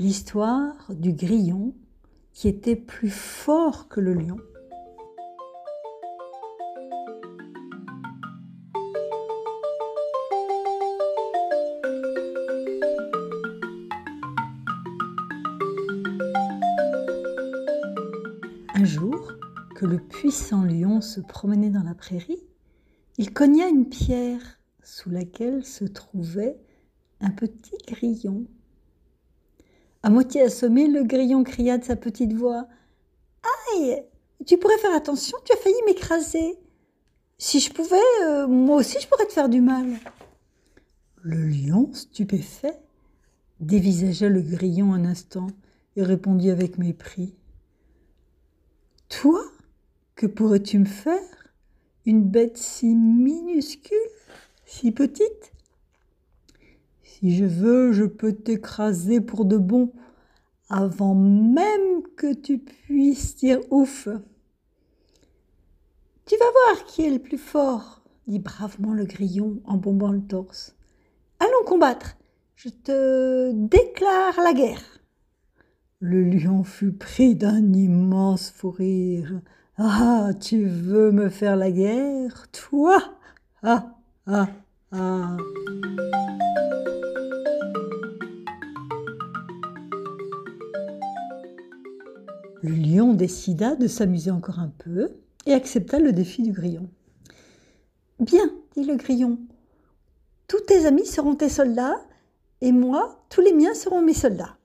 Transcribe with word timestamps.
l'histoire 0.00 0.94
du 0.94 1.12
grillon 1.12 1.74
qui 2.32 2.48
était 2.48 2.74
plus 2.74 3.10
fort 3.10 3.86
que 3.86 4.00
le 4.00 4.14
lion. 4.14 4.38
Un 18.74 18.84
jour, 18.84 19.32
que 19.76 19.84
le 19.84 19.98
puissant 19.98 20.64
lion 20.64 21.02
se 21.02 21.20
promenait 21.20 21.68
dans 21.68 21.82
la 21.82 21.94
prairie, 21.94 22.40
il 23.18 23.34
cogna 23.34 23.68
une 23.68 23.90
pierre 23.90 24.60
sous 24.82 25.10
laquelle 25.10 25.62
se 25.62 25.84
trouvait 25.84 26.58
un 27.20 27.30
petit 27.30 27.76
grillon. 27.86 28.46
À 30.02 30.08
moitié 30.08 30.42
assommé, 30.42 30.86
le 30.86 31.04
grillon 31.04 31.44
cria 31.44 31.76
de 31.76 31.84
sa 31.84 31.96
petite 31.96 32.32
voix 32.32 32.66
Aïe 33.74 34.02
Tu 34.46 34.56
pourrais 34.56 34.78
faire 34.78 34.94
attention, 34.94 35.36
tu 35.44 35.52
as 35.52 35.56
failli 35.56 35.76
m'écraser. 35.86 36.58
Si 37.36 37.60
je 37.60 37.72
pouvais, 37.72 37.96
euh, 38.24 38.46
moi 38.46 38.76
aussi 38.76 38.98
je 39.00 39.08
pourrais 39.08 39.26
te 39.26 39.32
faire 39.32 39.48
du 39.48 39.60
mal. 39.60 39.86
Le 41.22 41.46
lion, 41.46 41.90
stupéfait, 41.92 42.78
dévisagea 43.60 44.28
le 44.28 44.40
grillon 44.40 44.94
un 44.94 45.04
instant 45.04 45.48
et 45.96 46.02
répondit 46.02 46.50
avec 46.50 46.78
mépris 46.78 47.34
Toi, 49.10 49.42
que 50.14 50.26
pourrais-tu 50.26 50.78
me 50.78 50.86
faire? 50.86 51.20
Une 52.06 52.22
bête 52.22 52.56
si 52.56 52.94
minuscule, 52.94 53.98
si 54.64 54.92
petite 54.92 55.52
si 57.20 57.36
je 57.36 57.44
veux, 57.44 57.92
je 57.92 58.04
peux 58.04 58.32
t'écraser 58.32 59.20
pour 59.20 59.44
de 59.44 59.58
bon, 59.58 59.92
avant 60.70 61.14
même 61.14 62.02
que 62.16 62.32
tu 62.32 62.58
puisses 62.58 63.36
dire 63.36 63.60
ouf. 63.70 64.08
Tu 66.24 66.36
vas 66.38 66.50
voir 66.50 66.86
qui 66.86 67.04
est 67.04 67.10
le 67.10 67.18
plus 67.18 67.38
fort, 67.38 68.02
dit 68.26 68.38
bravement 68.38 68.94
le 68.94 69.04
grillon 69.04 69.60
en 69.66 69.76
bombant 69.76 70.12
le 70.12 70.22
torse. 70.22 70.74
Allons 71.40 71.64
combattre, 71.66 72.16
je 72.54 72.70
te 72.70 73.52
déclare 73.52 74.40
la 74.42 74.54
guerre. 74.54 75.00
Le 75.98 76.22
lion 76.22 76.64
fut 76.64 76.92
pris 76.92 77.34
d'un 77.34 77.74
immense 77.74 78.50
fou 78.50 78.70
rire. 78.70 79.42
Ah, 79.76 80.30
tu 80.40 80.64
veux 80.64 81.12
me 81.12 81.28
faire 81.28 81.56
la 81.56 81.70
guerre, 81.70 82.46
toi? 82.52 82.98
Ah, 83.62 83.94
ah, 84.26 84.48
ah. 84.92 85.36
Le 92.62 92.74
lion 92.74 93.14
décida 93.14 93.74
de 93.74 93.86
s'amuser 93.86 94.30
encore 94.30 94.58
un 94.58 94.72
peu 94.78 95.08
et 95.46 95.54
accepta 95.54 95.98
le 95.98 96.12
défi 96.12 96.42
du 96.42 96.52
grillon. 96.52 96.90
Bien, 98.18 98.50
dit 98.76 98.84
le 98.84 98.96
grillon, 98.96 99.38
tous 100.46 100.60
tes 100.60 100.84
amis 100.84 101.06
seront 101.06 101.34
tes 101.34 101.48
soldats 101.48 102.00
et 102.60 102.72
moi, 102.72 103.24
tous 103.30 103.40
les 103.40 103.54
miens 103.54 103.74
seront 103.74 104.02
mes 104.02 104.14
soldats. 104.14 104.56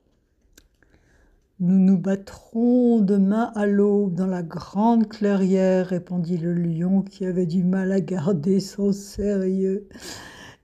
Nous 1.61 1.79
nous 1.79 1.97
battrons 1.97 2.99
demain 2.99 3.53
à 3.55 3.65
l'aube 3.65 4.13
dans 4.13 4.27
la 4.27 4.43
grande 4.43 5.07
clairière, 5.07 5.87
répondit 5.87 6.37
le 6.37 6.53
lion 6.53 7.01
qui 7.01 7.25
avait 7.25 7.45
du 7.45 7.63
mal 7.63 7.93
à 7.93 8.01
garder 8.01 8.59
son 8.59 8.91
sérieux. 8.91 9.87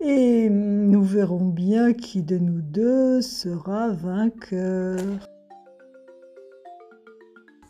Et 0.01 0.49
nous 0.49 1.01
verrons 1.01 1.45
bien 1.45 1.93
qui 1.93 2.23
de 2.23 2.37
nous 2.37 2.61
deux 2.61 3.21
sera 3.21 3.91
vainqueur. 3.91 4.97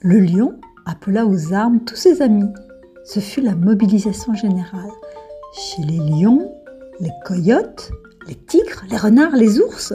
Le 0.02 0.20
lion 0.20 0.60
appela 0.88 1.28
aux 1.28 1.54
armes 1.54 1.84
tous 1.86 1.98
ses 1.98 2.24
amis. 2.24 2.50
Ce 3.06 3.20
fut 3.20 3.42
la 3.42 3.54
mobilisation 3.54 4.34
générale. 4.34 4.90
Chez 5.54 5.84
les 5.84 6.00
lions, 6.00 6.52
les 7.00 7.12
coyotes, 7.24 7.92
les 8.28 8.36
tigres, 8.36 8.84
les 8.90 8.98
renards, 8.98 9.36
les 9.36 9.60
ours, 9.60 9.94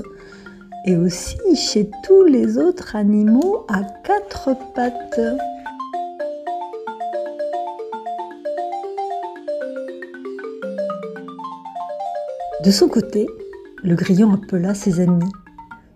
et 0.87 0.97
aussi 0.97 1.37
chez 1.55 1.91
tous 2.05 2.25
les 2.25 2.59
autres 2.59 2.97
animaux 2.97 3.67
à 3.69 3.83
quatre 4.05 4.57
pattes. 4.75 5.21
De 12.65 12.71
son 12.71 12.89
côté, 12.89 13.27
le 13.83 13.95
grillon 13.95 14.33
appela 14.33 14.75
ses 14.75 15.01
amis, 15.01 15.33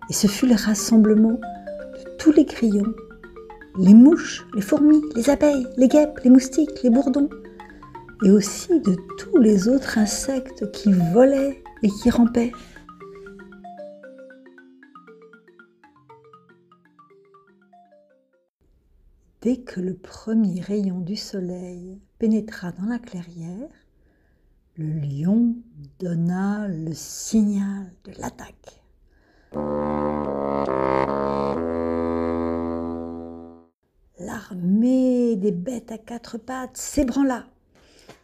et 0.09 0.13
ce 0.13 0.27
fut 0.27 0.47
le 0.47 0.55
rassemblement 0.55 1.39
de 1.39 2.17
tous 2.17 2.31
les 2.31 2.45
grillons 2.45 2.93
les 3.77 3.93
mouches, 3.93 4.45
les 4.53 4.61
fourmis, 4.61 5.01
les 5.15 5.29
abeilles, 5.29 5.67
les 5.77 5.87
guêpes, 5.87 6.19
les 6.23 6.29
moustiques, 6.29 6.83
les 6.83 6.89
bourdons, 6.89 7.29
et 8.23 8.29
aussi 8.29 8.79
de 8.81 8.95
tous 9.17 9.37
les 9.37 9.67
autres 9.67 9.97
insectes 9.97 10.71
qui 10.71 10.91
volaient 11.13 11.63
et 11.83 11.89
qui 11.89 12.09
rampaient. 12.09 12.51
Dès 19.41 19.57
que 19.57 19.79
le 19.79 19.95
premier 19.95 20.61
rayon 20.61 20.99
du 20.99 21.15
soleil 21.15 21.99
pénétra 22.19 22.71
dans 22.73 22.85
la 22.85 22.99
clairière, 22.99 23.71
le 24.77 24.99
lion 24.99 25.55
donna 25.99 26.67
le 26.67 26.93
signal 26.93 27.91
de 28.03 28.11
l'attaque. 28.19 28.83
L'armée 34.19 35.35
des 35.37 35.51
bêtes 35.51 35.91
à 35.91 35.97
quatre 35.97 36.37
pattes 36.37 36.77
s'ébranla 36.77 37.47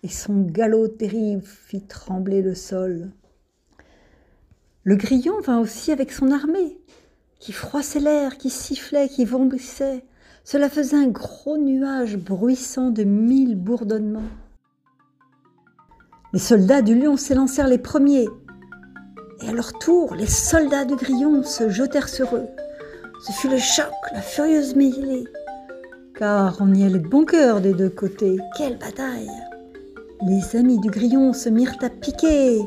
et 0.03 0.09
son 0.09 0.44
galop 0.44 0.88
terrible 0.88 1.41
fit 1.41 1.81
trembler 1.81 2.44
le 2.44 2.53
sol. 2.53 3.11
Le 4.84 4.95
grillon 4.95 5.41
vint 5.41 5.59
aussi 5.59 5.91
avec 5.91 6.11
son 6.11 6.29
armée, 6.29 6.78
qui 7.39 7.53
froissait 7.53 8.01
l'air, 8.01 8.38
qui 8.38 8.51
sifflait, 8.51 9.09
qui 9.09 9.25
vomissait. 9.25 10.05
Cela 10.50 10.69
faisait 10.69 10.96
un 10.96 11.09
gros 11.09 11.58
nuage 11.58 12.16
bruissant 12.16 12.90
de 12.90 13.03
mille 13.03 13.58
bourdonnements. 13.58 14.30
Les 16.31 16.40
soldats 16.40 16.81
du 16.81 16.97
lion 16.97 17.18
s'élancèrent 17.18 17.68
les 17.68 17.78
premiers, 17.78 18.30
et 19.41 19.50
à 19.50 19.52
leur 19.52 19.74
tour, 19.74 20.16
les 20.16 20.25
soldats 20.25 20.85
du 20.85 20.96
grillon 20.96 21.44
se 21.44 21.68
jetèrent 21.68 22.08
sur 22.08 22.34
eux. 22.34 22.46
Ce 23.25 23.34
fut 23.34 23.50
le 23.50 23.58
choc, 23.58 23.91
la 24.13 24.22
furieuse 24.22 24.74
mêlée 24.74 25.25
car 26.18 26.56
on 26.62 26.74
y 26.74 26.85
allait 26.85 27.00
de 27.00 27.09
bon 27.09 27.25
cœur 27.25 27.59
des 27.59 27.74
deux 27.74 27.90
côtés. 27.90 28.38
Quelle 28.58 28.78
bataille 28.78 29.29
Les 30.25 30.56
amis 30.56 30.79
du 30.79 30.90
grillon 30.90 31.34
se 31.34 31.50
mirent 31.50 31.75
à 31.81 31.90
piquer. 31.90 32.62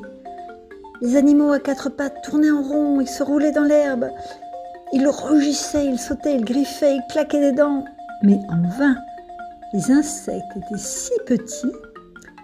Les 1.01 1.17
animaux 1.17 1.51
à 1.51 1.59
quatre 1.59 1.89
pattes 1.89 2.23
tournaient 2.23 2.51
en 2.51 2.63
rond, 2.63 3.01
ils 3.01 3.09
se 3.09 3.23
roulaient 3.23 3.53
dans 3.53 3.65
l'herbe. 3.65 4.11
Ils 4.93 5.07
rugissaient, 5.07 5.87
ils 5.87 5.99
sautaient, 5.99 6.37
ils 6.37 6.45
griffaient, 6.45 6.97
ils 6.97 7.07
claquaient 7.09 7.41
des 7.41 7.53
dents. 7.53 7.85
Mais 8.23 8.41
en 8.49 8.63
vain, 8.77 8.97
les 9.73 9.91
insectes 9.93 10.57
étaient 10.57 10.79
si 10.79 11.13
petits 11.27 11.73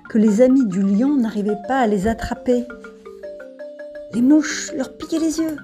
que 0.08 0.18
les 0.18 0.40
amis 0.40 0.66
du 0.66 0.80
lion 0.80 1.16
n'arrivaient 1.16 1.60
pas 1.66 1.80
à 1.80 1.86
les 1.88 2.06
attraper. 2.06 2.64
Les 4.14 4.22
mouches 4.22 4.72
leur 4.74 4.96
piquaient 4.96 5.18
les 5.18 5.40
yeux. 5.40 5.56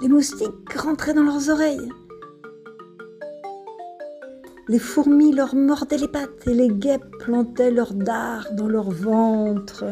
Les 0.00 0.08
moustiques 0.08 0.72
rentraient 0.74 1.14
dans 1.14 1.22
leurs 1.22 1.50
oreilles. 1.50 1.90
Les 4.68 4.78
fourmis 4.78 5.32
leur 5.32 5.54
mordaient 5.54 5.98
les 5.98 6.08
pattes 6.08 6.46
et 6.46 6.54
les 6.54 6.68
guêpes 6.68 7.18
plantaient 7.20 7.70
leurs 7.70 7.92
dards 7.92 8.48
dans 8.52 8.68
leur 8.68 8.90
ventre. 8.90 9.84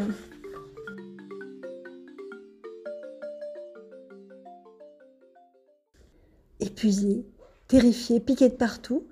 Terrifiés, 7.68 8.20
piqués 8.20 8.50
de 8.50 8.54
partout, 8.54 9.04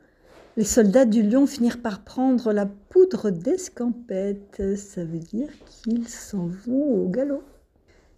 les 0.58 0.64
soldats 0.64 1.06
du 1.06 1.22
lion 1.22 1.46
finirent 1.46 1.80
par 1.80 2.04
prendre 2.04 2.52
la 2.52 2.66
poudre 2.66 3.30
d'escampette. 3.30 4.62
Ça 4.76 5.04
veut 5.04 5.18
dire 5.18 5.48
qu'ils 5.66 6.06
s'en 6.06 6.50
vont 6.66 7.04
au 7.04 7.08
galop. 7.08 7.42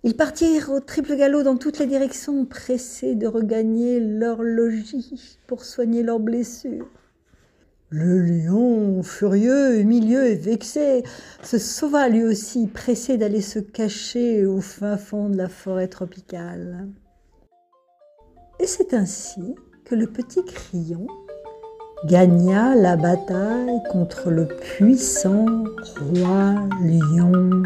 Ils 0.03 0.17
partirent 0.17 0.71
au 0.71 0.81
triple 0.81 1.17
galop 1.17 1.45
dans 1.45 1.57
toutes 1.57 1.79
les 1.79 1.87
directions, 1.87 2.45
pressés 2.45 3.15
de 3.15 3.29
regagner 3.29 4.01
leur 4.01 4.43
logis 4.43 5.39
pour 5.47 5.65
soigner 5.65 6.03
leurs 6.03 6.21
blessures. 6.21 6.89
Le 7.91 8.21
lion, 8.21 9.05
furieux, 9.05 9.79
humilieux 9.79 10.27
et 10.27 10.35
vexé, 10.35 11.05
se 11.43 11.59
sauva 11.59 12.09
lui 12.09 12.25
aussi, 12.25 12.67
pressé 12.67 13.19
d'aller 13.19 13.41
se 13.41 13.61
cacher 13.61 14.45
au 14.47 14.61
fin 14.61 14.97
fond 14.97 15.29
de 15.29 15.37
la 15.37 15.49
forêt 15.49 15.87
tropicale. 15.87 16.89
Et 18.65 18.67
c'est 18.67 18.95
ainsi 18.95 19.55
que 19.85 19.95
le 19.95 20.07
petit 20.07 20.43
Crillon 20.43 21.07
gagna 22.07 22.75
la 22.75 22.97
bataille 22.97 23.83
contre 23.93 24.31
le 24.31 24.49
puissant 24.49 25.65
roi 26.01 26.55
lion. 26.81 27.63